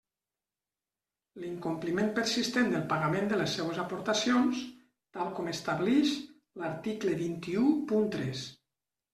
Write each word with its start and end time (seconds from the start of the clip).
L'incompliment 1.41 2.07
persistent 2.15 2.71
del 2.71 2.87
pagament 2.95 3.29
de 3.33 3.39
les 3.41 3.53
seues 3.59 3.81
aportacions, 3.85 4.65
tal 5.19 5.31
com 5.41 5.53
establix 5.53 6.17
l'article 6.63 7.17
vint-i-u 7.25 7.67
punt 7.93 8.11
tres. 8.19 8.45